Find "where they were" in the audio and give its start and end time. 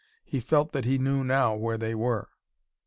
1.53-2.29